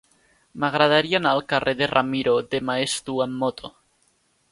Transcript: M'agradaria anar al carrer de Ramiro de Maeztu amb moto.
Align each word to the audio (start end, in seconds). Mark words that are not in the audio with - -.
M'agradaria 0.61 1.19
anar 1.21 1.33
al 1.37 1.41
carrer 1.53 1.73
de 1.81 1.87
Ramiro 1.91 2.33
de 2.55 2.61
Maeztu 2.71 3.19
amb 3.27 3.37
moto. 3.45 3.71